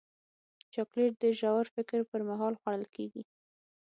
[0.73, 3.23] چاکلېټ د ژور فکر پر مهال خوړل کېږي.